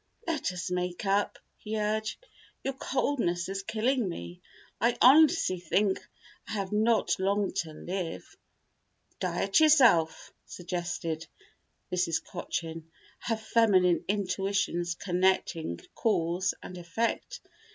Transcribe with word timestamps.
"Let 0.25 0.51
us 0.51 0.71
make 0.71 1.05
up," 1.05 1.37
he 1.57 1.77
urged. 1.79 2.25
"Your 2.63 2.73
coldness 2.73 3.47
is 3.49 3.61
killing 3.61 4.09
me. 4.09 4.41
I 4.81 4.97
honestly 4.99 5.59
think 5.59 5.99
I 6.47 6.53
have 6.53 6.71
not 6.71 7.19
long 7.19 7.53
to 7.57 7.71
live." 7.71 8.35
"Diet 9.19 9.59
yourself," 9.59 10.33
suggested 10.43 11.27
Mrs. 11.91 12.19
Cochin, 12.25 12.89
her 13.19 13.37
feminine 13.37 14.03
intuitions 14.07 14.95
connecting 14.95 15.79
cause 15.93 16.55
and 16.63 16.79
effect. 16.79 17.39